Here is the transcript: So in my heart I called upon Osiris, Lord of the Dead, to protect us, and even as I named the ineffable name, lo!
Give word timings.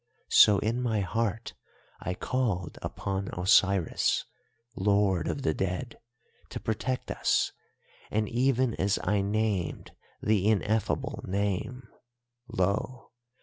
So 0.31 0.57
in 0.57 0.81
my 0.81 1.01
heart 1.01 1.53
I 1.99 2.15
called 2.15 2.79
upon 2.81 3.27
Osiris, 3.37 4.25
Lord 4.75 5.27
of 5.27 5.43
the 5.43 5.53
Dead, 5.53 5.99
to 6.49 6.59
protect 6.59 7.11
us, 7.11 7.51
and 8.09 8.27
even 8.27 8.73
as 8.81 8.97
I 9.03 9.21
named 9.21 9.91
the 10.19 10.47
ineffable 10.47 11.23
name, 11.27 11.87
lo! 12.47 13.11